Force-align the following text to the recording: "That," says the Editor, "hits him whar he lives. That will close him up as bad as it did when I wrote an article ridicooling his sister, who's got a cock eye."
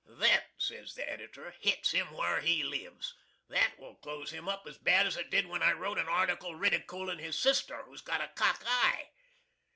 "That," 0.19 0.45
says 0.57 0.95
the 0.95 1.07
Editor, 1.07 1.51
"hits 1.59 1.91
him 1.91 2.09
whar 2.11 2.39
he 2.41 2.63
lives. 2.63 3.13
That 3.49 3.77
will 3.77 3.97
close 3.97 4.31
him 4.31 4.49
up 4.49 4.65
as 4.65 4.79
bad 4.79 5.05
as 5.05 5.15
it 5.15 5.29
did 5.29 5.45
when 5.45 5.61
I 5.61 5.73
wrote 5.73 5.99
an 5.99 6.09
article 6.09 6.55
ridicooling 6.55 7.19
his 7.19 7.37
sister, 7.37 7.83
who's 7.83 8.01
got 8.01 8.19
a 8.19 8.29
cock 8.29 8.63
eye." 8.65 9.11